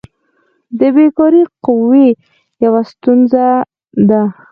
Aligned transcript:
د 0.79 0.81
بیکاري 0.95 1.43
قوي 1.65 2.07
یوه 2.63 2.81
ستونزه 2.91 3.45
ده. 4.09 4.21